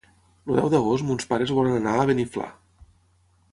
El 0.51 0.55
deu 0.59 0.71
d'agost 0.73 1.05
mons 1.09 1.29
pares 1.35 1.53
volen 1.59 1.77
anar 1.81 1.95
a 1.99 2.09
Beniflà. 2.13 2.51